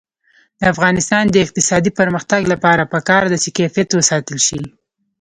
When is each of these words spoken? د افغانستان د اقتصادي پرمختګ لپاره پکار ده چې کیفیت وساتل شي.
د 0.59 0.61
افغانستان 0.73 1.23
د 1.29 1.35
اقتصادي 1.45 1.91
پرمختګ 1.99 2.41
لپاره 2.53 2.89
پکار 2.93 3.23
ده 3.31 3.37
چې 3.43 3.49
کیفیت 3.57 3.89
وساتل 3.93 4.37
شي. 4.47 4.61